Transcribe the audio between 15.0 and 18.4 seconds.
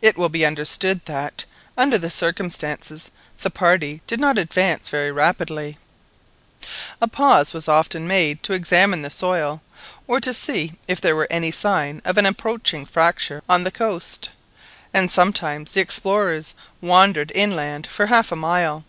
sometimes the explorers wandered inland for half a